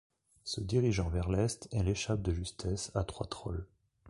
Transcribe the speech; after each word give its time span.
Se 0.43 0.61
dirigeant 0.61 1.09
vers 1.09 1.29
l'Est, 1.29 1.67
elle 1.71 1.87
échappe 1.87 2.23
de 2.23 2.33
justesse 2.33 2.91
à 2.95 3.03
trois 3.03 3.27
trolls. 3.27 3.67